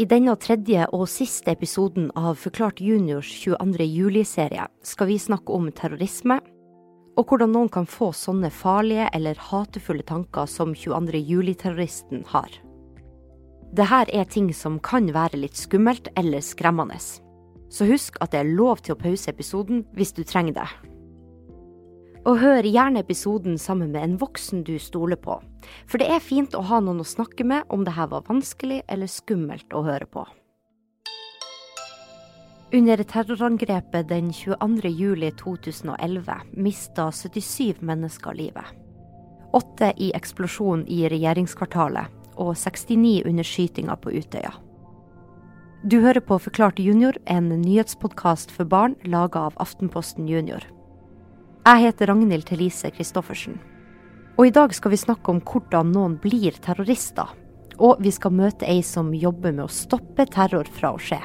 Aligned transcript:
I 0.00 0.06
denne 0.08 0.32
tredje 0.40 0.86
og 0.96 1.02
siste 1.12 1.52
episoden 1.52 2.06
av 2.16 2.38
Forklart 2.40 2.78
juniors 2.80 3.28
22. 3.42 3.84
juli-serie 3.84 4.64
skal 4.88 5.10
vi 5.10 5.18
snakke 5.20 5.52
om 5.52 5.66
terrorisme, 5.68 6.38
og 7.20 7.26
hvordan 7.28 7.52
noen 7.52 7.68
kan 7.68 7.84
få 7.84 8.08
sånne 8.16 8.48
farlige 8.48 9.10
eller 9.12 9.36
hatefulle 9.50 10.06
tanker 10.08 10.48
som 10.48 10.72
22. 10.72 11.20
juli-terroristen 11.20 12.24
har. 12.32 12.48
Dette 13.76 14.06
er 14.16 14.32
ting 14.32 14.48
som 14.56 14.80
kan 14.80 15.12
være 15.12 15.42
litt 15.42 15.60
skummelt 15.60 16.08
eller 16.16 16.40
skremmende, 16.40 16.96
så 17.68 17.84
husk 17.84 18.16
at 18.24 18.32
det 18.32 18.40
er 18.40 18.56
lov 18.56 18.80
til 18.80 18.96
å 18.96 19.02
pause 19.04 19.28
episoden 19.28 19.84
hvis 19.92 20.16
du 20.16 20.24
trenger 20.24 20.62
det. 20.62 20.70
Og 22.22 22.38
hør 22.38 22.62
gjerne 22.62 23.00
episoden 23.02 23.56
sammen 23.58 23.90
med 23.90 24.04
en 24.04 24.18
voksen 24.20 24.62
du 24.62 24.76
stoler 24.78 25.18
på, 25.18 25.40
for 25.90 25.98
det 25.98 26.06
er 26.06 26.22
fint 26.22 26.54
å 26.54 26.62
ha 26.68 26.78
noen 26.78 27.02
å 27.02 27.08
snakke 27.08 27.42
med 27.42 27.66
om 27.74 27.82
det 27.82 27.96
her 27.96 28.12
var 28.12 28.28
vanskelig 28.28 28.84
eller 28.86 29.10
skummelt 29.10 29.74
å 29.74 29.82
høre 29.82 30.06
på. 30.06 30.22
Under 32.72 33.02
terrorangrepet 33.04 34.06
den 34.08 34.30
22. 34.32 34.88
juli 34.88 35.32
2011 35.36 36.54
mista 36.56 37.10
77 37.12 37.82
mennesker 37.82 38.38
livet. 38.38 38.70
Åtte 39.52 39.90
i 40.00 40.12
eksplosjonen 40.16 40.86
i 40.88 41.02
regjeringskvartalet 41.12 42.38
og 42.40 42.54
69 42.56 43.26
under 43.28 43.44
skytinga 43.44 43.98
på 44.00 44.14
Utøya. 44.14 44.54
Du 45.82 45.98
hører 46.00 46.22
på 46.22 46.38
Forklart 46.38 46.78
junior, 46.78 47.18
en 47.26 47.50
nyhetspodkast 47.50 48.54
for 48.54 48.64
barn 48.64 48.94
laga 49.04 49.50
av 49.50 49.58
Aftenposten 49.60 50.30
junior. 50.30 50.62
Jeg 51.62 51.78
heter 51.78 52.08
Ragnhild 52.10 52.42
Thelise 52.48 52.88
Christoffersen. 52.90 53.54
Og 54.34 54.48
i 54.48 54.50
dag 54.50 54.72
skal 54.74 54.90
vi 54.90 54.98
snakke 54.98 55.30
om 55.30 55.38
hvordan 55.46 55.92
noen 55.94 56.16
blir 56.18 56.56
terrorister. 56.58 57.28
Og 57.78 58.00
vi 58.02 58.10
skal 58.10 58.34
møte 58.34 58.66
ei 58.66 58.80
som 58.82 59.12
jobber 59.14 59.54
med 59.54 59.68
å 59.68 59.70
stoppe 59.70 60.26
terror 60.26 60.66
fra 60.66 60.90
å 60.90 60.98
skje. 60.98 61.20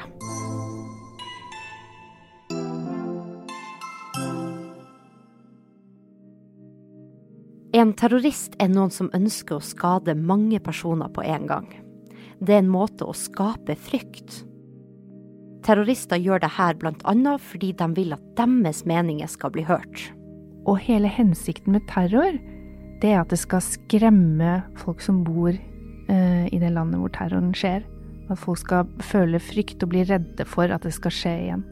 En 7.74 7.90
terrorist 7.98 8.54
er 8.62 8.70
noen 8.70 8.94
som 8.94 9.10
ønsker 9.18 9.58
å 9.58 9.64
skade 9.64 10.14
mange 10.14 10.60
personer 10.62 11.10
på 11.10 11.24
en 11.26 11.48
gang. 11.50 11.66
Det 12.38 12.54
er 12.54 12.62
en 12.62 12.70
måte 12.70 13.10
å 13.10 13.16
skape 13.16 13.74
frykt. 13.74 14.44
Terrorister 15.66 16.22
gjør 16.22 16.46
det 16.46 16.52
her 16.60 16.78
bl.a. 16.78 17.34
fordi 17.42 17.72
de 17.74 17.90
vil 17.98 18.14
at 18.14 18.22
deres 18.38 18.84
meninger 18.86 19.26
skal 19.26 19.50
bli 19.58 19.66
hørt. 19.66 20.06
Og 20.68 20.76
hele 20.84 21.08
hensikten 21.08 21.72
med 21.72 21.86
terror, 21.88 22.36
det 23.00 23.12
er 23.14 23.22
at 23.22 23.32
det 23.32 23.40
skal 23.40 23.64
skremme 23.64 24.58
folk 24.76 25.00
som 25.04 25.22
bor 25.24 25.54
eh, 25.54 26.44
i 26.52 26.58
det 26.60 26.72
landet 26.74 27.00
hvor 27.00 27.12
terroren 27.14 27.54
skjer. 27.56 27.86
At 28.28 28.40
folk 28.42 28.60
skal 28.60 28.90
føle 29.00 29.40
frykt 29.40 29.82
og 29.86 29.94
bli 29.94 30.04
redde 30.04 30.44
for 30.44 30.68
at 30.68 30.84
det 30.84 30.92
skal 30.96 31.14
skje 31.14 31.34
igjen. 31.46 31.64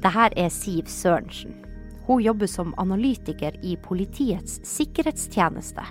Det 0.00 0.12
her 0.12 0.34
er 0.36 0.52
Siv 0.52 0.88
Sørensen. 0.92 1.56
Hun 2.08 2.22
jobber 2.24 2.48
som 2.50 2.74
analytiker 2.80 3.56
i 3.62 3.76
Politiets 3.80 4.58
sikkerhetstjeneste. 4.66 5.84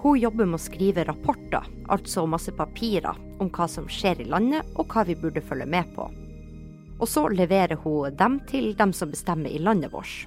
Hun 0.00 0.18
jobber 0.20 0.48
med 0.48 0.58
å 0.58 0.62
skrive 0.62 1.04
rapporter, 1.08 1.66
altså 1.92 2.26
masse 2.28 2.52
papirer, 2.56 3.16
om 3.40 3.50
hva 3.52 3.66
som 3.70 3.86
skjer 3.90 4.22
i 4.24 4.28
landet 4.28 4.74
og 4.78 4.90
hva 4.92 5.04
vi 5.08 5.16
burde 5.18 5.44
følge 5.44 5.68
med 5.70 5.90
på. 5.96 6.08
Og 7.00 7.10
så 7.10 7.26
leverer 7.28 7.78
hun 7.82 8.14
dem 8.16 8.38
til 8.48 8.72
dem 8.78 8.92
som 8.96 9.12
bestemmer 9.12 9.50
i 9.50 9.62
landet 9.62 9.92
vårt. 9.92 10.24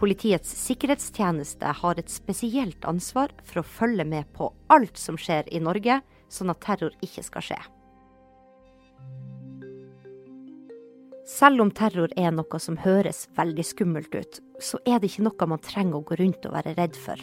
Politiets 0.00 0.48
sikkerhetstjeneste 0.56 1.74
har 1.82 1.98
et 2.00 2.08
spesielt 2.08 2.86
ansvar 2.88 3.34
for 3.44 3.60
å 3.60 3.66
følge 3.68 4.06
med 4.08 4.30
på 4.32 4.46
alt 4.72 4.96
som 4.96 5.18
skjer 5.20 5.50
i 5.52 5.60
Norge, 5.60 5.98
sånn 6.32 6.52
at 6.52 6.62
terror 6.64 6.94
ikke 7.04 7.24
skal 7.26 7.44
skje. 7.50 7.58
Selv 11.28 11.60
om 11.62 11.68
terror 11.70 12.08
er 12.16 12.32
noe 12.32 12.62
som 12.64 12.80
høres 12.80 13.26
veldig 13.36 13.66
skummelt 13.68 14.16
ut, 14.16 14.40
så 14.56 14.80
er 14.88 14.98
det 14.98 15.12
ikke 15.12 15.26
noe 15.28 15.50
man 15.52 15.62
trenger 15.68 16.00
å 16.00 16.06
gå 16.08 16.18
rundt 16.22 16.48
og 16.48 16.56
være 16.56 16.74
redd 16.80 16.96
for. 16.96 17.20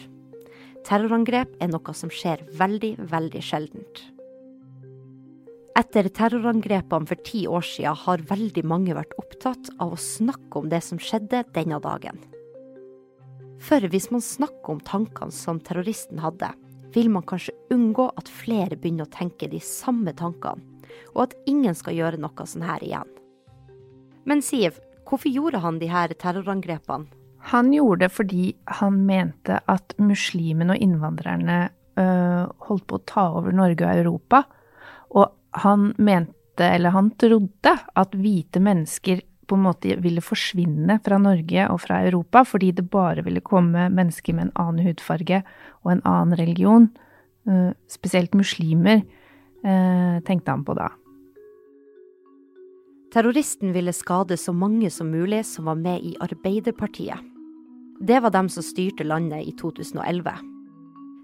Terrorangrep 0.86 1.58
er 1.58 1.74
noe 1.74 1.98
som 1.98 2.14
skjer 2.14 2.46
veldig, 2.62 2.94
veldig 3.10 3.42
sjeldent. 3.42 4.06
Etter 5.78 6.08
terrorangrepene 6.14 7.10
for 7.10 7.26
ti 7.26 7.44
år 7.50 7.66
siden 7.66 8.00
har 8.06 8.26
veldig 8.30 8.64
mange 8.70 8.94
vært 8.94 9.18
opptatt 9.18 9.74
av 9.82 9.94
å 9.94 10.02
snakke 10.02 10.62
om 10.62 10.70
det 10.70 10.84
som 10.86 11.02
skjedde 11.02 11.42
denne 11.58 11.82
dagen. 11.82 12.22
For 13.58 13.82
hvis 13.90 14.08
man 14.14 14.22
snakker 14.22 14.76
om 14.76 14.80
tankene 14.86 15.34
som 15.34 15.60
terroristen 15.60 16.20
hadde, 16.22 16.52
vil 16.94 17.10
man 17.12 17.26
kanskje 17.28 17.56
unngå 17.74 18.08
at 18.16 18.30
flere 18.30 18.78
begynner 18.78 19.08
å 19.08 19.12
tenke 19.12 19.48
de 19.50 19.60
samme 19.62 20.14
tankene, 20.16 20.62
og 21.14 21.28
at 21.28 21.36
ingen 21.50 21.76
skal 21.76 21.96
gjøre 21.98 22.20
noe 22.22 22.46
sånn 22.48 22.64
her 22.66 22.84
igjen. 22.84 23.08
Men 24.28 24.42
Siv, 24.44 24.78
hvorfor 25.08 25.32
gjorde 25.32 25.62
han 25.64 25.80
de 25.80 25.88
her 25.90 26.12
terrorangrepene? 26.16 27.08
Han 27.52 27.70
gjorde 27.72 28.04
det 28.04 28.12
fordi 28.12 28.46
han 28.80 29.02
mente 29.08 29.60
at 29.70 29.94
muslimene 30.02 30.74
og 30.74 30.82
innvandrerne 30.84 31.58
øh, 32.00 32.48
holdt 32.66 32.86
på 32.90 32.98
å 32.98 33.04
ta 33.08 33.28
over 33.38 33.54
Norge 33.54 33.86
og 33.86 34.02
Europa. 34.02 34.42
Og 35.16 35.30
han 35.62 35.92
mente, 35.96 36.66
eller 36.66 36.92
han 36.92 37.12
trodde, 37.20 37.72
at 37.72 38.16
hvite 38.18 38.60
mennesker 38.60 39.22
på 39.48 39.56
en 39.56 39.64
måte 39.64 39.96
ville 40.04 40.22
forsvinne 40.24 40.98
fra 41.04 41.18
Norge 41.22 41.66
og 41.72 41.80
fra 41.82 42.02
Europa, 42.06 42.44
fordi 42.46 42.72
det 42.76 42.90
bare 42.92 43.24
ville 43.26 43.44
komme 43.44 43.88
mennesker 43.94 44.36
med 44.36 44.48
en 44.48 44.56
annen 44.60 44.86
hudfarge 44.86 45.42
og 45.84 45.92
en 45.94 46.04
annen 46.04 46.36
religion. 46.38 46.90
Eh, 47.48 47.72
spesielt 47.88 48.36
muslimer, 48.36 49.02
eh, 49.64 50.20
tenkte 50.20 50.50
han 50.50 50.64
på 50.64 50.76
da. 50.76 50.90
Terroristen 53.08 53.72
ville 53.72 53.92
skade 53.92 54.36
så 54.36 54.52
mange 54.52 54.90
som 54.90 55.08
mulig 55.10 55.44
som 55.46 55.64
var 55.64 55.76
med 55.76 56.04
i 56.04 56.16
Arbeiderpartiet. 56.20 57.18
Det 58.04 58.20
var 58.22 58.30
dem 58.30 58.48
som 58.48 58.62
styrte 58.62 59.04
landet 59.04 59.48
i 59.48 59.52
2011. 59.56 60.36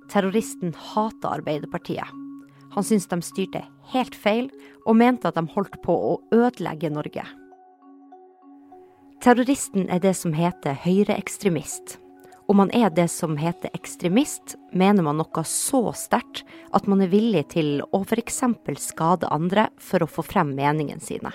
Terroristen 0.09 0.73
hata 0.75 1.29
Arbeiderpartiet. 1.29 2.09
Han 2.75 2.83
syntes 2.83 3.07
de 3.07 3.21
styrte 3.23 3.63
helt 3.93 4.15
feil, 4.15 4.51
og 4.87 4.97
mente 4.97 5.29
at 5.29 5.37
de 5.37 5.47
holdt 5.55 5.77
på 5.85 5.93
å 5.93 6.21
ødelegge 6.35 6.91
Norge. 6.91 7.23
Terroristen 9.25 9.87
er 9.89 10.03
det 10.05 10.11
som 10.19 10.35
heter 10.37 10.75
høyreekstremist. 10.85 11.95
Om 12.45 12.59
man 12.61 12.71
er 12.77 12.91
det 12.93 13.07
som 13.09 13.39
heter 13.41 13.73
ekstremist, 13.73 14.59
mener 14.69 15.01
man 15.07 15.17
noe 15.17 15.45
så 15.49 15.95
sterkt 15.97 16.43
at 16.77 16.85
man 16.85 17.01
er 17.01 17.09
villig 17.09 17.47
til 17.55 17.79
å 17.89 18.03
f.eks. 18.05 18.43
skade 18.85 19.31
andre 19.33 19.71
for 19.81 20.05
å 20.05 20.09
få 20.13 20.27
frem 20.29 20.51
meningene 20.53 21.01
sine. 21.01 21.33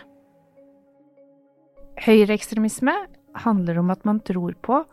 Høyreekstremisme 2.06 2.94
handler 3.42 3.80
om 3.82 3.90
at 3.90 4.06
man 4.06 4.20
tror 4.22 4.54
på 4.62 4.84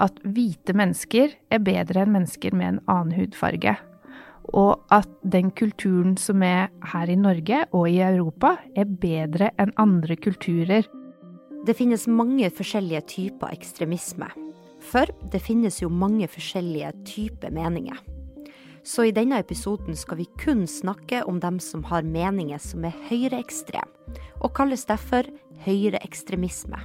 at 0.00 0.16
hvite 0.24 0.72
mennesker 0.72 1.34
er 1.52 1.60
bedre 1.60 2.06
enn 2.06 2.14
mennesker 2.14 2.56
med 2.56 2.68
en 2.70 2.80
annen 2.86 3.18
hudfarge. 3.18 3.74
Og 4.56 4.80
at 4.88 5.12
den 5.20 5.52
kulturen 5.52 6.16
som 6.16 6.40
er 6.40 6.72
her 6.94 7.12
i 7.12 7.20
Norge 7.20 7.66
og 7.68 7.84
i 7.92 8.00
Europa, 8.00 8.54
er 8.72 8.88
bedre 8.88 9.52
enn 9.60 9.76
andre 9.76 10.16
kulturer 10.16 10.88
det 11.66 11.76
finnes 11.76 12.06
mange 12.08 12.48
forskjellige 12.56 13.02
typer 13.14 13.52
ekstremisme. 13.52 14.30
For 14.80 15.10
det 15.32 15.42
finnes 15.44 15.82
jo 15.82 15.90
mange 15.92 16.28
forskjellige 16.30 16.92
typer 17.04 17.52
meninger. 17.52 17.98
Så 18.86 19.04
i 19.04 19.12
denne 19.12 19.42
episoden 19.42 19.96
skal 19.98 20.22
vi 20.22 20.28
kun 20.40 20.64
snakke 20.66 21.20
om 21.28 21.40
dem 21.42 21.58
som 21.60 21.84
har 21.90 22.06
meninger 22.06 22.60
som 22.64 22.86
er 22.88 22.96
høyreekstrem, 23.10 23.92
og 24.40 24.54
kalles 24.56 24.86
derfor 24.88 25.28
høyreekstremisme. 25.66 26.80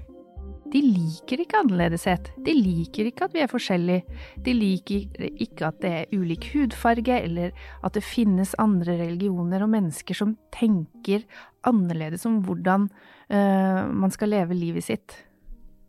De 0.74 0.82
liker 0.82 1.40
ikke 1.40 1.62
annerledeshet. 1.62 2.34
De 2.44 2.52
liker 2.52 3.08
ikke 3.08 3.30
at 3.30 3.36
vi 3.36 3.44
er 3.46 3.52
forskjellige. 3.52 4.20
De 4.44 4.54
liker 4.58 5.30
ikke 5.30 5.70
at 5.70 5.78
det 5.80 5.92
er 6.02 6.16
ulik 6.18 6.50
hudfarge, 6.52 7.16
eller 7.16 7.54
at 7.86 7.96
det 7.96 8.04
finnes 8.04 8.58
andre 8.60 8.98
religioner 9.06 9.64
og 9.64 9.72
mennesker 9.72 10.18
som 10.18 10.36
tenker 10.52 11.24
annerledes 11.64 12.26
om 12.28 12.42
hvordan 12.44 12.90
man 13.30 14.12
skal 14.14 14.30
leve 14.30 14.54
livet 14.54 14.86
sitt. 14.86 15.16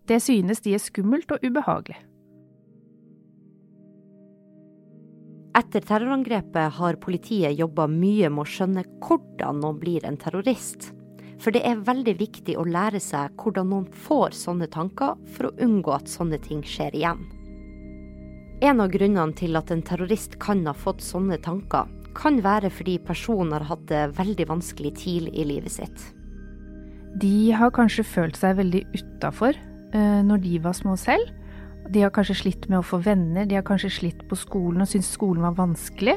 Det 0.08 0.20
synes 0.24 0.62
de 0.64 0.72
er 0.76 0.82
skummelt 0.82 1.30
og 1.34 1.42
ubehagelig. 1.44 1.98
Etter 5.56 5.80
terrorangrepet 5.80 6.74
har 6.76 6.98
politiet 7.00 7.56
jobba 7.56 7.86
mye 7.88 8.28
med 8.28 8.42
å 8.44 8.50
skjønne 8.50 8.82
hvordan 9.00 9.62
noen 9.62 9.78
blir 9.80 10.04
en 10.04 10.18
terrorist. 10.20 10.90
For 11.40 11.52
det 11.52 11.62
er 11.68 11.80
veldig 11.84 12.14
viktig 12.20 12.56
å 12.60 12.64
lære 12.68 13.00
seg 13.00 13.32
hvordan 13.40 13.70
noen 13.72 13.86
får 14.04 14.36
sånne 14.36 14.68
tanker, 14.72 15.16
for 15.32 15.48
å 15.48 15.54
unngå 15.64 15.94
at 15.96 16.12
sånne 16.12 16.40
ting 16.44 16.60
skjer 16.64 16.96
igjen. 16.96 17.24
En 18.64 18.80
av 18.84 18.92
grunnene 18.92 19.36
til 19.36 19.56
at 19.56 19.72
en 19.72 19.84
terrorist 19.84 20.36
kan 20.40 20.64
ha 20.68 20.76
fått 20.76 21.04
sånne 21.04 21.40
tanker, 21.44 21.88
kan 22.16 22.40
være 22.44 22.70
fordi 22.72 22.98
personen 23.04 23.52
har 23.56 23.66
hatt 23.68 23.88
det 23.88 24.06
veldig 24.16 24.48
vanskelig 24.52 24.94
tidlig 24.96 25.34
i 25.36 25.48
livet 25.54 25.72
sitt. 25.72 26.06
De 27.16 27.52
har 27.56 27.72
kanskje 27.74 28.04
følt 28.04 28.36
seg 28.36 28.58
veldig 28.58 28.82
utafor 28.96 29.56
uh, 29.94 30.22
når 30.26 30.42
de 30.44 30.60
var 30.64 30.76
små 30.76 30.96
selv. 31.00 31.30
De 31.92 32.02
har 32.02 32.12
kanskje 32.14 32.40
slitt 32.42 32.66
med 32.68 32.80
å 32.80 32.86
få 32.86 32.98
venner, 33.04 33.46
de 33.46 33.56
har 33.56 33.66
kanskje 33.66 33.92
slitt 34.00 34.24
på 34.28 34.38
skolen 34.38 34.82
og 34.82 34.90
syntes 34.90 35.14
skolen 35.14 35.44
var 35.46 35.56
vanskelig. 35.58 36.16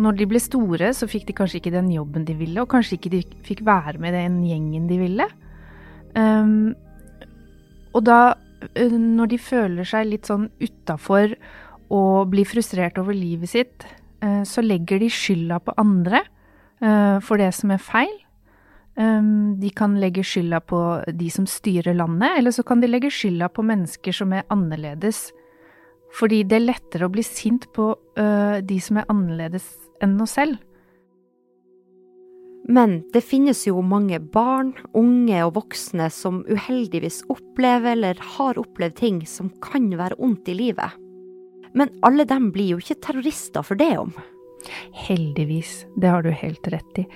Når 0.00 0.16
de 0.16 0.26
ble 0.30 0.40
store, 0.40 0.92
så 0.96 1.08
fikk 1.10 1.26
de 1.28 1.36
kanskje 1.36 1.58
ikke 1.58 1.74
den 1.74 1.90
jobben 1.92 2.24
de 2.24 2.36
ville, 2.38 2.62
og 2.62 2.70
kanskje 2.72 2.96
ikke 2.96 3.12
de 3.12 3.24
fikk 3.44 3.64
være 3.66 3.98
med 4.00 4.14
den 4.16 4.38
gjengen 4.46 4.86
de 4.88 5.00
ville. 5.00 5.26
Um, 6.14 6.72
og 7.92 8.06
da, 8.06 8.20
uh, 8.78 8.96
når 8.96 9.32
de 9.34 9.40
føler 9.42 9.88
seg 9.90 10.08
litt 10.08 10.30
sånn 10.30 10.46
utafor 10.62 11.34
og 11.90 12.30
blir 12.32 12.48
frustrert 12.48 13.02
over 13.02 13.18
livet 13.18 13.50
sitt, 13.50 13.84
uh, 14.24 14.46
så 14.46 14.64
legger 14.64 15.02
de 15.02 15.10
skylda 15.12 15.60
på 15.64 15.76
andre 15.80 16.24
for 16.80 17.36
det 17.36 17.50
som 17.52 17.74
er 17.74 17.82
feil. 17.84 18.14
Um, 19.00 19.56
de 19.60 19.70
kan 19.72 19.94
legge 20.02 20.24
skylda 20.26 20.60
på 20.60 20.78
de 21.16 21.30
som 21.32 21.46
styrer 21.48 21.96
landet, 21.96 22.36
eller 22.36 22.52
så 22.52 22.64
kan 22.66 22.82
de 22.82 22.90
legge 22.90 23.12
skylda 23.14 23.48
på 23.48 23.64
mennesker 23.64 24.12
som 24.12 24.34
er 24.36 24.48
annerledes. 24.52 25.30
Fordi 26.18 26.42
det 26.44 26.58
er 26.58 26.66
lettere 26.66 27.06
å 27.06 27.12
bli 27.12 27.22
sint 27.24 27.68
på 27.72 27.92
de 28.66 28.78
som 28.82 28.98
er 28.98 29.06
annerledes 29.12 29.68
enn 30.02 30.16
oss 30.20 30.34
selv. 30.34 30.58
Men 32.70 33.00
det 33.14 33.22
finnes 33.24 33.62
jo 33.66 33.80
mange 33.82 34.20
barn, 34.32 34.74
unge 34.94 35.38
og 35.46 35.54
voksne 35.56 36.10
som 36.12 36.42
uheldigvis 36.46 37.22
opplever 37.32 37.96
eller 37.96 38.20
har 38.36 38.60
opplevd 38.60 38.98
ting 39.00 39.22
som 39.26 39.48
kan 39.64 39.88
være 39.98 40.18
ondt 40.22 40.50
i 40.52 40.58
livet. 40.58 40.98
Men 41.74 41.90
alle 42.06 42.26
dem 42.28 42.50
blir 42.54 42.74
jo 42.74 42.82
ikke 42.82 43.00
terrorister 43.06 43.64
for 43.66 43.80
det 43.80 43.90
om. 43.98 44.12
Heldigvis, 45.06 45.84
det 45.96 46.10
har 46.12 46.22
du 46.22 46.30
helt 46.30 46.68
rett 46.72 46.98
i. 46.98 47.06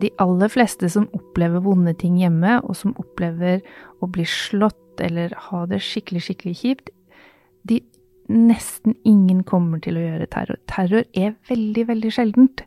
De 0.00 0.10
aller 0.22 0.50
fleste 0.50 0.90
som 0.90 1.08
opplever 1.16 1.62
vonde 1.64 1.94
ting 1.98 2.18
hjemme, 2.20 2.58
og 2.62 2.76
som 2.78 2.94
opplever 3.00 3.62
å 4.02 4.08
bli 4.10 4.26
slått 4.28 5.00
eller 5.02 5.34
ha 5.48 5.64
det 5.70 5.80
skikkelig, 5.82 6.24
skikkelig 6.26 6.56
kjipt, 6.62 6.92
de 7.68 7.80
nesten 8.32 8.96
ingen 9.08 9.42
kommer 9.46 9.82
til 9.82 9.98
å 9.98 10.04
gjøre 10.04 10.28
terror. 10.32 10.60
Terror 10.70 11.06
er 11.12 11.34
veldig, 11.48 11.86
veldig 11.90 12.12
sjeldent. 12.14 12.64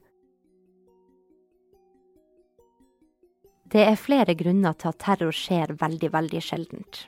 Det 3.72 3.82
er 3.84 3.98
flere 4.00 4.36
grunner 4.38 4.76
til 4.80 4.92
at 4.94 5.02
terror 5.04 5.36
skjer 5.36 5.74
veldig, 5.82 6.12
veldig 6.14 6.42
sjeldent. 6.44 7.06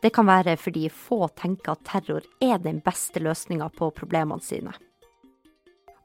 Det 0.00 0.12
kan 0.16 0.28
være 0.28 0.54
fordi 0.60 0.86
få 0.92 1.26
tenker 1.36 1.74
at 1.74 1.82
terror 1.88 2.24
er 2.40 2.60
den 2.62 2.78
beste 2.84 3.20
løsninga 3.20 3.68
på 3.76 3.90
problemene 3.96 4.44
sine. 4.44 4.72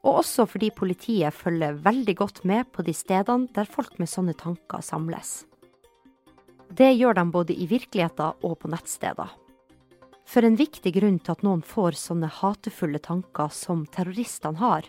Og 0.06 0.20
også 0.22 0.46
fordi 0.46 0.70
politiet 0.70 1.34
følger 1.34 1.80
veldig 1.82 2.14
godt 2.16 2.44
med 2.46 2.68
på 2.70 2.84
de 2.86 2.94
stedene 2.94 3.50
der 3.54 3.66
folk 3.66 3.98
med 3.98 4.10
sånne 4.10 4.36
tanker 4.38 4.84
samles. 4.84 5.40
Det 6.70 6.92
gjør 6.94 7.18
de 7.18 7.24
både 7.34 7.54
i 7.54 7.66
virkeligheten 7.70 8.46
og 8.46 8.58
på 8.62 8.70
nettsteder. 8.70 9.32
For 10.26 10.46
en 10.46 10.58
viktig 10.58 10.92
grunn 10.96 11.18
til 11.22 11.36
at 11.36 11.44
noen 11.46 11.62
får 11.62 11.98
sånne 11.98 12.30
hatefulle 12.40 12.98
tanker 13.02 13.50
som 13.54 13.84
terroristene 13.94 14.58
har, 14.62 14.86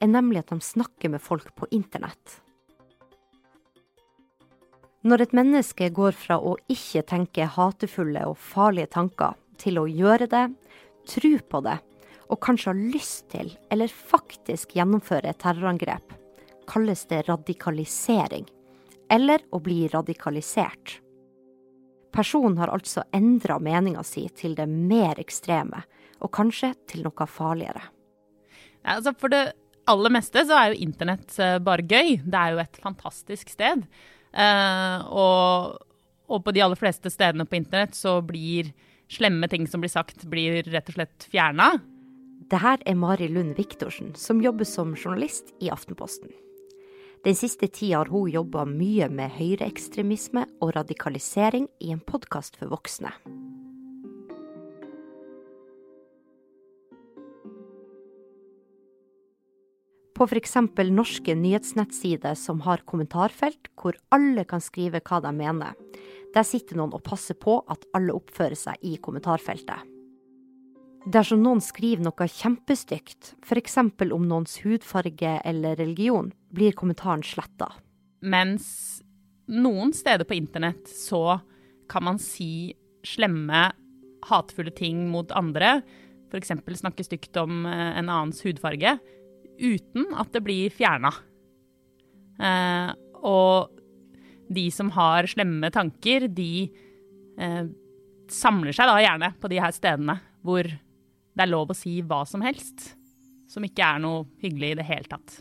er 0.00 0.10
nemlig 0.12 0.42
at 0.42 0.52
de 0.52 0.60
snakker 0.64 1.12
med 1.12 1.24
folk 1.24 1.50
på 1.56 1.68
internett. 1.74 2.40
Når 5.08 5.24
et 5.24 5.34
menneske 5.36 5.88
går 5.94 6.16
fra 6.18 6.36
å 6.40 6.56
ikke 6.68 7.04
tenke 7.08 7.48
hatefulle 7.54 8.24
og 8.28 8.36
farlige 8.36 8.92
tanker, 8.96 9.36
til 9.58 9.80
å 9.80 9.88
gjøre 9.90 10.28
det, 10.30 10.44
tro 11.10 11.32
på 11.50 11.60
det, 11.64 11.78
og 12.28 12.40
kanskje 12.44 12.72
har 12.72 12.80
lyst 12.94 13.28
til, 13.32 13.50
eller 13.72 13.88
faktisk 13.88 14.76
gjennomføre 14.76 15.32
et 15.32 15.40
terrorangrep, 15.42 16.14
kalles 16.68 17.06
det 17.08 17.24
radikalisering, 17.28 18.46
eller 19.10 19.44
å 19.52 19.60
bli 19.64 19.86
radikalisert. 19.92 20.98
Personen 22.12 22.58
har 22.60 22.72
altså 22.72 23.04
endra 23.14 23.58
meninga 23.60 24.02
si 24.04 24.26
til 24.36 24.56
det 24.58 24.68
mer 24.68 25.20
ekstreme, 25.20 25.80
og 26.20 26.32
kanskje 26.34 26.72
til 26.90 27.04
noe 27.06 27.28
farligere. 27.30 27.82
Ja, 28.82 28.98
altså 28.98 29.14
for 29.18 29.32
det 29.32 29.42
aller 29.88 30.12
meste 30.12 30.44
så 30.46 30.56
er 30.56 30.72
jo 30.72 30.86
internett 30.86 31.34
eh, 31.40 31.58
bare 31.64 31.84
gøy. 31.84 32.18
Det 32.24 32.38
er 32.38 32.54
jo 32.54 32.62
et 32.62 32.80
fantastisk 32.82 33.52
sted. 33.52 33.84
Uh, 34.28 34.98
og, 35.08 35.78
og, 36.28 36.42
på 36.44 36.52
de 36.52 36.60
aller 36.60 36.76
fleste 36.76 37.08
stedene 37.08 37.46
på 37.48 37.56
internett 37.56 37.96
så 37.96 38.18
blir 38.20 38.68
slemme 39.08 39.48
ting 39.48 39.64
som 39.66 39.80
blir 39.80 39.92
sagt, 39.92 40.26
blir 40.28 40.60
rett 40.68 40.90
og 40.92 40.98
slett 40.98 41.24
fjerna. 41.32 41.70
Det 42.48 42.62
her 42.62 42.80
er 42.88 42.96
Mari 42.96 43.26
Lund 43.28 43.58
Viktorsen, 43.58 44.14
som 44.16 44.38
jobber 44.40 44.64
som 44.64 44.94
journalist 44.96 45.50
i 45.60 45.68
Aftenposten. 45.68 46.30
Den 47.20 47.34
siste 47.36 47.66
tida 47.68 47.98
har 47.98 48.08
hun 48.08 48.30
jobba 48.32 48.62
mye 48.64 49.10
med 49.12 49.34
høyreekstremisme 49.36 50.46
og 50.64 50.72
radikalisering 50.78 51.66
i 51.84 51.90
en 51.92 52.00
podkast 52.00 52.56
for 52.56 52.72
voksne. 52.72 53.10
På 60.16 60.24
f.eks. 60.24 60.56
norske 60.88 61.36
nyhetsnettsider 61.36 62.32
som 62.34 62.64
har 62.64 62.86
kommentarfelt 62.88 63.68
hvor 63.76 64.00
alle 64.08 64.48
kan 64.48 64.64
skrive 64.64 65.04
hva 65.04 65.20
de 65.20 65.36
mener. 65.36 65.76
Der 66.32 66.48
sitter 66.48 66.80
noen 66.80 66.96
og 66.96 67.04
passer 67.04 67.36
på 67.36 67.60
at 67.68 67.84
alle 67.92 68.16
oppfører 68.16 68.56
seg 68.56 68.80
i 68.80 68.96
kommentarfeltet. 68.96 69.97
Dersom 71.08 71.40
noen 71.40 71.60
skriver 71.64 72.04
noe 72.04 72.26
kjempestygt, 72.28 73.30
f.eks. 73.40 73.78
om 73.80 74.24
noens 74.28 74.58
hudfarge 74.60 75.38
eller 75.46 75.78
religion, 75.80 76.32
blir 76.52 76.74
kommentaren 76.76 77.22
sletta. 77.24 77.70
Mens 78.20 78.66
noen 79.48 79.94
steder 79.96 80.28
på 80.28 80.36
internett 80.36 80.90
så 80.90 81.38
kan 81.88 82.04
man 82.04 82.18
si 82.20 82.74
slemme, 83.06 83.70
hatefulle 84.28 84.74
ting 84.76 85.06
mot 85.08 85.32
andre, 85.32 85.78
f.eks. 86.28 86.52
snakke 86.82 87.06
stygt 87.06 87.38
om 87.40 87.62
eh, 87.64 87.94
en 88.02 88.10
annens 88.10 88.42
hudfarge, 88.44 88.98
uten 89.56 90.10
at 90.12 90.34
det 90.34 90.42
blir 90.44 90.74
fjerna. 90.74 91.14
Eh, 92.36 92.90
og 93.24 93.72
de 94.52 94.66
som 94.74 94.92
har 94.92 95.30
slemme 95.30 95.72
tanker, 95.72 96.28
de 96.28 96.68
eh, 97.40 97.64
samler 98.28 98.76
seg 98.76 98.92
da 98.92 99.00
gjerne 99.00 99.32
på 99.40 99.48
de 99.48 99.62
her 99.64 99.72
stedene 99.72 100.18
hvor 100.44 100.68
det 101.38 101.44
er 101.44 101.52
lov 101.52 101.70
å 101.70 101.76
si 101.78 102.00
hva 102.02 102.24
som 102.26 102.42
helst, 102.42 102.96
som 103.46 103.62
ikke 103.62 103.84
er 103.86 104.00
noe 104.02 104.24
hyggelig 104.42 104.72
i 104.72 104.78
det 104.80 104.86
hele 104.88 105.06
tatt. 105.06 105.36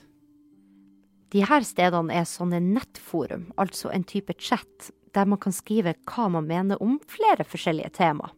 De 1.33 1.41
her 1.43 1.65
stedene 1.65 2.13
er 2.13 2.27
sånne 2.29 2.59
nettforum, 2.63 3.49
altså 3.59 3.89
en 3.91 4.05
type 4.07 4.35
chat, 4.37 4.91
der 5.17 5.25
man 5.25 5.41
kan 5.41 5.55
skrive 5.55 5.95
hva 6.05 6.27
man 6.31 6.45
mener 6.47 6.79
om 6.83 6.99
flere 7.09 7.43
forskjellige 7.43 7.95
tema. 7.97 8.29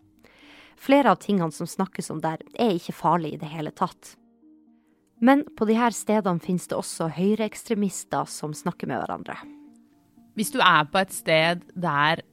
Flere 0.80 1.12
av 1.12 1.20
tingene 1.20 1.52
som 1.52 1.68
snakkes 1.68 2.08
om 2.14 2.24
der, 2.24 2.40
er 2.56 2.78
ikke 2.78 2.96
farlige 2.96 3.36
i 3.36 3.42
det 3.44 3.52
hele 3.52 3.76
tatt. 3.76 4.16
Men 5.20 5.44
på 5.60 5.68
de 5.68 5.76
her 5.76 5.92
stedene 5.92 6.40
finnes 6.40 6.70
det 6.72 6.80
også 6.80 7.12
høyreekstremister 7.18 8.30
som 8.32 8.56
snakker 8.56 8.88
med 8.88 9.04
hverandre. 9.04 9.36
Hvis 10.40 10.56
du 10.56 10.62
er 10.64 10.88
på 10.88 11.02
et 11.02 11.12
sted 11.12 11.68
der 11.76 12.24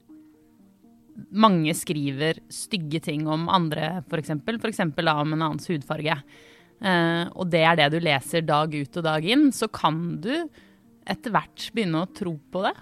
mange 1.30 1.74
skriver 1.76 2.40
stygge 2.52 3.00
ting 3.04 3.26
om 3.28 3.48
andre, 3.52 4.02
f.eks. 4.06 4.34
F.eks. 4.36 4.82
om 4.82 5.32
en 5.32 5.42
annens 5.42 5.68
hudfarge. 5.70 6.18
Uh, 6.76 7.24
og 7.32 7.48
det 7.52 7.62
er 7.64 7.78
det 7.78 7.88
du 7.94 7.98
leser 8.04 8.44
dag 8.44 8.74
ut 8.74 8.98
og 9.00 9.06
dag 9.06 9.24
inn, 9.24 9.48
så 9.52 9.68
kan 9.72 10.18
du 10.20 10.34
etter 11.06 11.32
hvert 11.32 11.70
begynne 11.72 12.04
å 12.04 12.12
tro 12.12 12.34
på 12.52 12.64
det. 12.66 12.74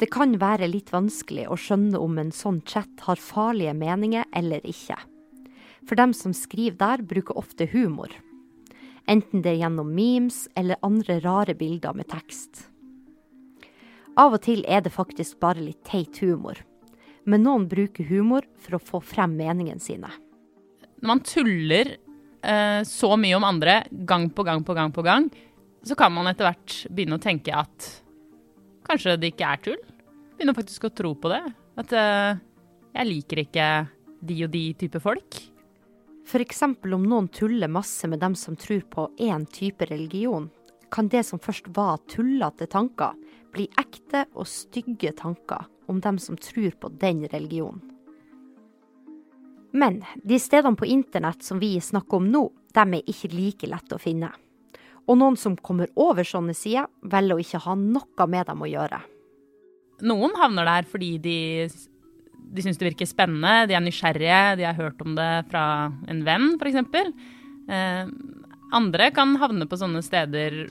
Det 0.00 0.10
kan 0.10 0.34
være 0.40 0.66
litt 0.66 0.90
vanskelig 0.90 1.46
å 1.46 1.58
skjønne 1.60 2.00
om 2.02 2.18
en 2.18 2.32
sånn 2.34 2.62
chat 2.66 3.04
har 3.06 3.20
farlige 3.20 3.76
meninger 3.78 4.26
eller 4.34 4.64
ikke. 4.66 4.96
For 5.86 6.00
dem 6.00 6.14
som 6.16 6.34
skriver 6.34 6.80
der, 6.80 7.04
bruker 7.06 7.38
ofte 7.38 7.68
humor. 7.70 8.10
Enten 9.06 9.44
det 9.44 9.52
er 9.52 9.60
gjennom 9.62 9.92
memes 9.94 10.46
eller 10.56 10.80
andre 10.82 11.20
rare 11.22 11.54
bilder 11.54 11.94
med 11.94 12.08
tekst. 12.10 12.66
Av 14.18 14.34
og 14.34 14.42
til 14.46 14.64
er 14.70 14.82
det 14.82 14.94
faktisk 14.94 15.38
bare 15.42 15.62
litt 15.62 15.84
teit 15.86 16.18
humor 16.24 16.58
men 17.24 17.44
noen 17.44 17.66
bruker 17.68 18.06
humor 18.08 18.46
for 18.60 18.76
å 18.76 18.82
få 18.82 19.00
frem 19.04 19.36
meningene 19.38 19.82
sine. 19.82 20.10
Når 21.00 21.10
man 21.10 21.22
tuller 21.24 21.94
eh, 21.96 22.80
så 22.88 23.14
mye 23.20 23.36
om 23.38 23.46
andre 23.48 23.82
gang 23.90 24.28
på 24.30 24.44
gang 24.46 24.64
på 24.64 24.76
gang 24.76 24.92
på 24.94 25.04
gang, 25.04 25.28
så 25.84 25.96
kan 25.98 26.12
man 26.14 26.28
etter 26.30 26.48
hvert 26.48 26.78
begynne 26.90 27.18
å 27.18 27.22
tenke 27.22 27.52
at 27.56 27.90
kanskje 28.88 29.18
det 29.20 29.34
ikke 29.34 29.50
er 29.50 29.64
tull. 29.64 29.82
Begynne 30.34 30.56
faktisk 30.56 30.88
å 30.88 30.94
tro 30.96 31.12
på 31.20 31.32
det. 31.32 31.42
At 31.80 31.92
eh, 31.96 32.40
jeg 32.94 33.10
liker 33.10 33.42
ikke 33.44 33.68
de 34.24 34.38
og 34.46 34.52
de 34.54 34.64
type 34.80 35.00
folk. 35.02 35.40
F.eks. 36.24 36.62
om 36.64 37.04
noen 37.04 37.28
tuller 37.28 37.68
masse 37.68 38.08
med 38.08 38.22
dem 38.22 38.36
som 38.38 38.56
tror 38.56 38.84
på 38.88 39.08
én 39.20 39.44
type 39.52 39.84
religion, 39.90 40.48
kan 40.88 41.10
det 41.12 41.24
som 41.26 41.40
først 41.42 41.68
var 41.76 42.00
tullete 42.08 42.68
tanker, 42.70 43.12
bli 43.54 43.68
ekte 43.80 44.26
og 44.34 44.48
stygge 44.50 45.14
tanker 45.16 45.68
om 45.90 46.00
dem 46.04 46.18
som 46.18 46.38
tror 46.40 46.74
på 46.80 46.90
den 47.00 47.24
religionen. 47.30 47.82
Men 49.74 50.04
de 50.22 50.38
stedene 50.38 50.78
på 50.78 50.86
internett 50.86 51.42
som 51.42 51.58
vi 51.58 51.72
snakker 51.82 52.20
om 52.20 52.28
nå, 52.30 52.44
dem 52.74 52.94
er 52.94 53.10
ikke 53.10 53.32
like 53.32 53.66
lette 53.66 53.96
å 53.96 54.02
finne. 54.02 54.30
Og 55.10 55.18
noen 55.18 55.34
som 55.36 55.56
kommer 55.58 55.90
over 56.00 56.24
sånne 56.26 56.54
sider, 56.56 56.86
velger 57.02 57.36
å 57.36 57.42
ikke 57.42 57.62
ha 57.66 57.74
noe 57.78 58.28
med 58.30 58.46
dem 58.48 58.62
å 58.62 58.70
gjøre. 58.70 59.00
Noen 60.06 60.38
havner 60.38 60.68
der 60.68 60.86
fordi 60.90 61.10
de, 61.22 61.38
de 62.54 62.64
syns 62.64 62.78
det 62.78 62.88
virker 62.90 63.08
spennende, 63.10 63.66
de 63.68 63.76
er 63.76 63.82
nysgjerrige, 63.84 64.40
de 64.60 64.68
har 64.68 64.78
hørt 64.78 65.02
om 65.04 65.18
det 65.18 65.32
fra 65.50 65.66
en 66.10 66.22
venn 66.26 66.54
f.eks. 66.56 66.80
Eh, 67.74 68.14
Andre 68.74 69.10
kan 69.14 69.36
havne 69.38 69.68
på 69.70 69.78
sånne 69.78 70.02
steder 70.02 70.64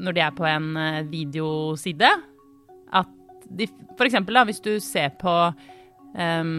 når 0.00 0.16
de 0.16 0.24
er 0.24 0.36
på 0.36 0.46
en 0.48 0.70
eh, 0.80 1.02
videoside. 1.10 2.10
At 2.96 3.10
de 3.50 3.68
For 3.98 4.06
eksempel 4.06 4.38
hvis 4.48 4.62
du 4.64 4.72
ser 4.82 5.12
på 5.20 5.34
um, 5.50 6.54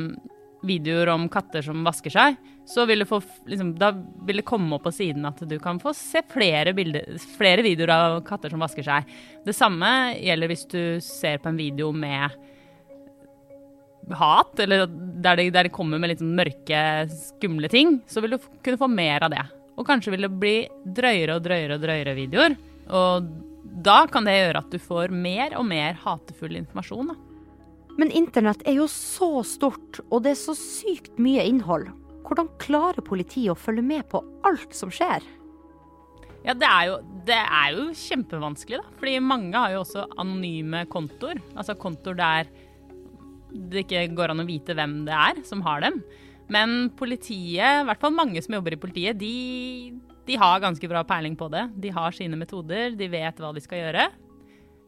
videoer 0.68 1.10
om 1.14 1.28
katter 1.32 1.64
som 1.66 1.86
vasker 1.86 2.14
seg, 2.14 2.38
så 2.68 2.86
vil, 2.86 3.04
få, 3.10 3.20
liksom, 3.50 3.74
da 3.80 3.92
vil 4.28 4.42
det 4.42 4.48
komme 4.48 4.76
opp 4.78 4.86
på 4.86 4.94
siden 4.94 5.26
at 5.28 5.42
du 5.50 5.58
kan 5.62 5.80
få 5.82 5.94
se 5.98 6.22
flere, 6.32 6.76
bilder, 6.78 7.18
flere 7.38 7.66
videoer 7.66 7.94
av 7.96 8.20
katter 8.28 8.54
som 8.54 8.62
vasker 8.62 8.86
seg. 8.86 9.10
Det 9.46 9.56
samme 9.58 9.90
gjelder 10.20 10.52
hvis 10.52 10.68
du 10.72 10.82
ser 11.04 11.42
på 11.42 11.52
en 11.52 11.60
video 11.60 11.90
med 11.96 12.38
hat, 14.18 14.60
eller 14.60 14.86
der 14.88 15.40
det, 15.40 15.50
der 15.56 15.68
det 15.68 15.74
kommer 15.74 16.02
med 16.02 16.14
litt 16.14 16.22
sånn 16.22 16.36
mørke, 16.38 16.84
skumle 17.14 17.70
ting, 17.72 18.00
så 18.10 18.24
vil 18.24 18.36
du 18.36 18.52
kunne 18.64 18.80
få 18.82 18.90
mer 18.92 19.26
av 19.26 19.34
det. 19.34 19.44
Og 19.80 19.88
kanskje 19.88 20.14
vil 20.14 20.28
det 20.28 20.34
bli 20.42 20.56
drøyere 20.86 21.38
og 21.38 21.46
drøyere 21.46 21.78
og 21.78 21.86
drøyere 21.86 22.18
videoer. 22.18 22.58
Og 22.90 23.28
da 23.86 24.04
kan 24.12 24.26
det 24.28 24.38
gjøre 24.38 24.64
at 24.64 24.72
du 24.74 24.80
får 24.82 25.14
mer 25.14 25.56
og 25.60 25.68
mer 25.70 25.98
hatefull 26.02 26.58
informasjon. 26.60 27.12
Da. 27.14 27.18
Men 28.00 28.14
internett 28.16 28.64
er 28.68 28.80
jo 28.80 28.88
så 28.92 29.44
stort, 29.48 30.02
og 30.10 30.24
det 30.26 30.34
er 30.34 30.42
så 30.42 30.56
sykt 30.58 31.20
mye 31.22 31.44
innhold. 31.48 31.90
Hvordan 32.26 32.50
klarer 32.62 33.04
politiet 33.04 33.52
å 33.52 33.60
følge 33.60 33.84
med 33.84 34.08
på 34.12 34.24
alt 34.48 34.76
som 34.76 34.92
skjer? 34.94 35.24
Ja, 36.42 36.56
det 36.58 36.66
er, 36.66 36.86
jo, 36.90 36.98
det 37.28 37.38
er 37.38 37.76
jo 37.76 37.90
kjempevanskelig, 37.94 38.80
da. 38.82 38.98
Fordi 38.98 39.18
mange 39.22 39.58
har 39.58 39.76
jo 39.76 39.84
også 39.84 40.08
anonyme 40.22 40.86
kontoer. 40.90 41.42
Altså 41.54 41.78
kontoer 41.78 42.18
der 42.18 42.52
det 43.52 43.84
ikke 43.84 44.06
går 44.16 44.32
an 44.32 44.42
å 44.42 44.48
vite 44.48 44.76
hvem 44.78 45.02
det 45.06 45.16
er 45.16 45.42
som 45.46 45.62
har 45.66 45.84
dem. 45.84 46.00
Men 46.52 46.90
politiet, 46.98 47.84
i 47.84 47.86
hvert 47.88 48.02
fall 48.02 48.16
mange 48.16 48.42
som 48.44 48.56
jobber 48.58 48.76
i 48.76 48.80
politiet, 48.80 49.20
de, 49.20 49.92
de 50.28 50.38
har 50.38 50.62
ganske 50.62 50.90
bra 50.90 51.04
peiling 51.08 51.36
på 51.38 51.48
det. 51.52 51.66
De 51.82 51.92
har 51.94 52.14
sine 52.16 52.38
metoder, 52.40 52.94
de 52.98 53.10
vet 53.12 53.42
hva 53.42 53.52
de 53.56 53.64
skal 53.64 53.82
gjøre. 53.82 54.06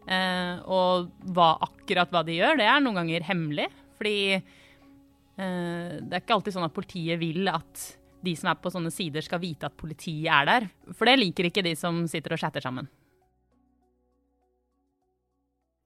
Eh, 0.03 0.55
og 0.69 1.09
hva, 1.33 1.55
akkurat 1.63 2.11
hva 2.13 2.21
de 2.27 2.37
gjør, 2.37 2.59
det 2.59 2.67
er 2.69 2.83
noen 2.83 3.01
ganger 3.01 3.25
hemmelig. 3.27 3.67
Fordi 3.97 4.17
eh, 4.35 5.99
det 5.99 6.13
er 6.13 6.21
ikke 6.21 6.37
alltid 6.37 6.57
sånn 6.57 6.67
at 6.67 6.75
politiet 6.75 7.21
vil 7.21 7.49
at 7.51 7.85
de 8.23 8.33
som 8.39 8.53
er 8.53 8.59
på 8.61 8.71
sånne 8.71 8.91
sider, 8.93 9.23
skal 9.25 9.41
vite 9.43 9.67
at 9.67 9.75
politiet 9.75 10.29
er 10.31 10.47
der. 10.47 10.67
For 10.95 11.09
det 11.09 11.17
liker 11.19 11.49
ikke 11.49 11.65
de 11.65 11.73
som 11.75 12.05
sitter 12.07 12.35
og 12.35 12.39
chatter 12.39 12.63
sammen. 12.63 12.87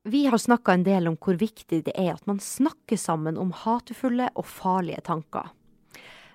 Vi 0.07 0.21
har 0.29 0.39
snakka 0.39 0.75
en 0.77 0.85
del 0.85 1.09
om 1.09 1.17
hvor 1.19 1.35
viktig 1.35 1.81
det 1.83 1.93
er 1.97 2.13
at 2.13 2.27
man 2.29 2.37
snakker 2.39 2.99
sammen 2.99 3.39
om 3.41 3.49
hatefulle 3.65 4.29
og 4.39 4.45
farlige 4.47 5.01
tanker. 5.09 5.49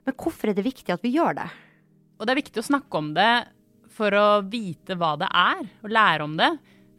Men 0.05 0.17
hvorfor 0.19 0.51
er 0.51 0.59
det 0.59 0.67
viktig 0.67 0.93
at 0.93 1.05
vi 1.07 1.15
gjør 1.15 1.39
det? 1.39 1.47
Og 2.23 2.29
det 2.29 2.37
er 2.37 2.39
viktig 2.39 2.63
å 2.63 2.69
snakke 2.71 2.99
om 3.01 3.09
det 3.17 3.33
for 3.91 4.15
å 4.15 4.27
vite 4.47 4.95
hva 4.95 5.17
det 5.19 5.27
er, 5.27 5.65
og 5.83 5.91
lære 5.91 6.23
om 6.23 6.37
det. 6.39 6.53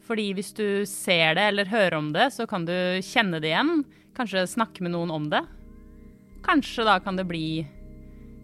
Fordi 0.03 0.25
hvis 0.35 0.51
du 0.57 0.83
ser 0.83 1.37
det 1.37 1.45
eller 1.47 1.69
hører 1.71 1.95
om 1.95 2.09
det, 2.11 2.25
så 2.35 2.43
kan 2.43 2.65
du 2.67 2.75
kjenne 2.99 3.39
det 3.39 3.53
igjen. 3.53 3.85
Kanskje 4.17 4.43
snakke 4.51 4.83
med 4.83 4.91
noen 4.91 5.13
om 5.15 5.29
det. 5.31 5.39
Kanskje 6.43 6.83
da 6.83 6.97
kan 6.99 7.15
det 7.15 7.23
bli 7.29 7.63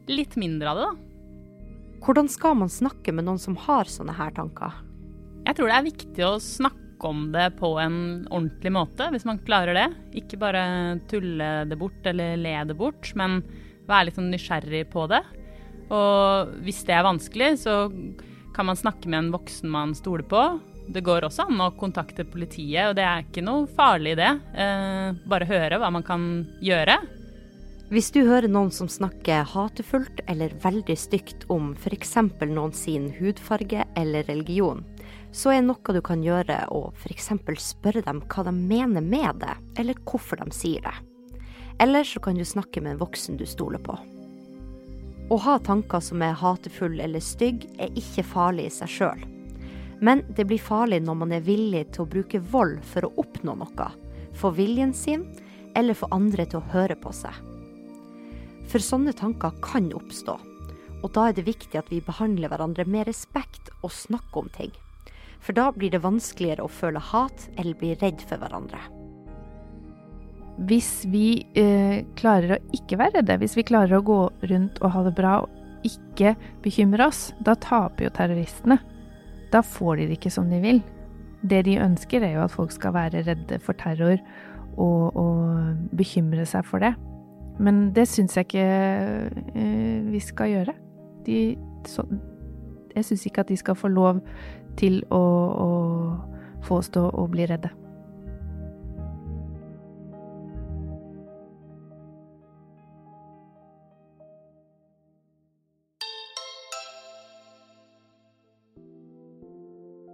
litt 0.07 0.37
mindre 0.39 0.71
av 0.71 0.79
det, 0.79 0.87
da. 0.87 1.99
Hvordan 1.99 2.31
skal 2.31 2.55
man 2.55 2.71
snakke 2.71 3.11
med 3.11 3.27
noen 3.27 3.41
som 3.43 3.57
har 3.59 3.91
sånne 3.91 4.15
her 4.15 4.31
tanker? 4.37 4.79
Jeg 5.43 5.57
tror 5.57 5.67
det 5.67 5.75
er 5.81 5.89
viktig 5.89 6.25
å 6.29 6.37
snakke 6.39 7.11
om 7.11 7.25
det 7.35 7.49
på 7.59 7.73
en 7.83 7.99
ordentlig 8.31 8.71
måte, 8.71 9.09
hvis 9.11 9.27
man 9.27 9.43
klarer 9.43 9.75
det. 9.75 9.87
Ikke 10.23 10.39
bare 10.39 10.63
tulle 11.11 11.51
det 11.67 11.79
bort 11.79 12.07
eller 12.07 12.39
le 12.39 12.55
det 12.71 12.79
bort, 12.79 13.11
men 13.19 13.41
være 13.89 14.07
litt 14.07 14.19
sånn 14.19 14.31
nysgjerrig 14.31 14.85
på 14.95 15.09
det. 15.11 15.19
Og 15.89 16.57
hvis 16.65 16.83
det 16.87 16.95
er 16.95 17.05
vanskelig, 17.07 17.53
så 17.65 17.87
kan 18.55 18.67
man 18.69 18.79
snakke 18.79 19.09
med 19.09 19.23
en 19.23 19.31
voksen 19.33 19.69
man 19.71 19.95
stoler 19.97 20.25
på. 20.27 20.43
Det 20.89 21.03
går 21.05 21.27
også 21.27 21.45
an 21.45 21.61
å 21.61 21.73
kontakte 21.77 22.25
politiet, 22.25 22.89
og 22.89 22.97
det 22.97 23.05
er 23.05 23.23
ikke 23.23 23.45
noe 23.45 23.69
farlig 23.77 24.15
det. 24.17 24.31
Eh, 24.57 25.17
bare 25.29 25.49
høre 25.49 25.77
hva 25.81 25.91
man 25.93 26.05
kan 26.05 26.23
gjøre. 26.65 26.97
Hvis 27.89 28.11
du 28.13 28.19
hører 28.21 28.49
noen 28.49 28.69
som 28.73 28.89
snakker 28.89 29.47
hatefullt 29.49 30.21
eller 30.29 30.53
veldig 30.61 30.97
stygt 30.97 31.47
om 31.49 31.71
f.eks. 31.73 32.15
noen 32.45 32.73
sin 32.73 33.07
hudfarge 33.17 33.85
eller 33.97 34.27
religion, 34.29 34.83
så 35.33 35.55
er 35.55 35.63
noe 35.65 35.93
du 35.93 36.01
kan 36.05 36.21
gjøre 36.25 36.63
å 36.73 36.89
f.eks. 36.93 37.31
spørre 37.65 38.05
dem 38.05 38.21
hva 38.29 38.45
de 38.45 38.53
mener 38.53 39.01
med 39.01 39.41
det, 39.41 39.57
eller 39.81 39.97
hvorfor 40.05 40.41
de 40.41 40.53
sier 40.53 40.85
det. 40.85 40.95
Eller 41.81 42.05
så 42.05 42.21
kan 42.21 42.37
du 42.37 42.45
snakke 42.45 42.81
med 42.81 42.97
en 42.97 43.03
voksen 43.05 43.37
du 43.39 43.45
stoler 43.49 43.81
på. 43.81 43.97
Å 45.29 45.37
ha 45.45 45.59
tanker 45.61 46.01
som 46.01 46.23
er 46.25 46.33
hatefulle 46.33 47.03
eller 47.05 47.21
stygge, 47.21 47.69
er 47.77 47.93
ikke 47.99 48.25
farlig 48.25 48.65
i 48.65 48.73
seg 48.73 48.89
sjøl. 48.89 49.19
Men 50.01 50.23
det 50.33 50.47
blir 50.49 50.61
farlig 50.63 51.03
når 51.05 51.17
man 51.19 51.35
er 51.35 51.45
villig 51.45 51.83
til 51.93 52.05
å 52.05 52.09
bruke 52.09 52.41
vold 52.49 52.79
for 52.87 53.05
å 53.05 53.11
oppnå 53.21 53.53
noe. 53.59 53.89
For 54.33 54.55
viljen 54.57 54.93
sin, 54.95 55.27
eller 55.77 55.93
for 55.93 56.09
andre 56.15 56.47
til 56.49 56.63
å 56.63 56.71
høre 56.73 56.97
på 56.97 57.13
seg. 57.13 57.35
For 58.69 58.81
sånne 58.81 59.13
tanker 59.17 59.53
kan 59.61 59.91
oppstå. 59.93 60.39
Og 60.99 61.11
da 61.13 61.29
er 61.29 61.37
det 61.37 61.45
viktig 61.45 61.77
at 61.77 61.91
vi 61.93 62.01
behandler 62.03 62.49
hverandre 62.49 62.87
med 62.89 63.05
respekt 63.11 63.69
og 63.83 63.93
snakker 63.93 64.43
om 64.43 64.49
ting. 64.55 64.73
For 65.39 65.53
da 65.55 65.69
blir 65.75 65.93
det 65.93 66.01
vanskeligere 66.03 66.65
å 66.65 66.73
føle 66.73 67.03
hat 67.11 67.47
eller 67.55 67.77
bli 67.77 67.93
redd 68.01 68.25
for 68.25 68.41
hverandre. 68.41 68.81
Hvis 70.67 71.05
vi 71.07 71.39
eh, 71.55 72.03
klarer 72.19 72.57
å 72.57 72.61
ikke 72.75 72.97
være 72.99 73.19
redde, 73.19 73.39
hvis 73.39 73.55
vi 73.55 73.67
klarer 73.67 73.99
å 73.99 74.05
gå 74.05 74.19
rundt 74.51 74.79
og 74.83 74.93
ha 74.95 75.03
det 75.05 75.15
bra 75.15 75.37
og 75.45 75.87
ikke 75.87 76.33
bekymre 76.63 77.07
oss, 77.07 77.29
da 77.39 77.55
taper 77.55 78.09
jo 78.09 78.13
terroristene. 78.15 78.79
Da 79.53 79.61
får 79.63 80.01
de 80.01 80.09
det 80.09 80.17
ikke 80.19 80.33
som 80.33 80.49
de 80.51 80.59
vil. 80.63 80.81
Det 81.41 81.63
de 81.69 81.77
ønsker, 81.79 82.25
er 82.25 82.35
jo 82.35 82.43
at 82.43 82.53
folk 82.53 82.73
skal 82.75 82.93
være 82.97 83.23
redde 83.29 83.61
for 83.63 83.77
terror 83.79 84.19
og, 84.75 85.15
og 85.15 85.95
bekymre 85.95 86.43
seg 86.49 86.67
for 86.67 86.83
det. 86.83 86.91
Men 87.59 87.89
det 87.95 88.07
syns 88.11 88.35
jeg 88.35 88.49
ikke 88.49 88.67
eh, 89.55 90.11
vi 90.11 90.21
skal 90.23 90.51
gjøre. 90.53 90.75
De, 91.27 91.39
så, 91.87 92.03
jeg 92.95 93.07
syns 93.07 93.25
ikke 93.27 93.43
at 93.43 93.51
de 93.51 93.59
skal 93.59 93.79
få 93.79 93.91
lov 93.91 94.19
til 94.79 95.01
å, 95.11 95.19
å 95.19 95.69
få 96.67 96.79
oss 96.83 96.91
til 96.91 97.07
å 97.07 97.27
bli 97.31 97.47
redde. 97.49 97.71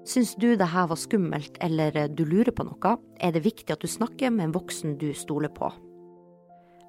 Syns 0.05 0.35
du 0.38 0.53
det 0.53 0.69
her 0.69 0.85
var 0.91 1.00
skummelt 1.01 1.57
eller 1.65 1.89
du 2.13 2.21
lurer 2.29 2.53
på 2.53 2.62
noe, 2.67 2.91
er 3.17 3.31
det 3.33 3.41
viktig 3.45 3.74
at 3.74 3.81
du 3.81 3.88
snakker 3.89 4.29
med 4.29 4.45
en 4.45 4.53
voksen 4.53 4.97
du 5.01 5.09
stoler 5.17 5.50
på. 5.50 5.71